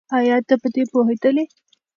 [0.17, 1.45] ايا ته په دې پوهېدلې؟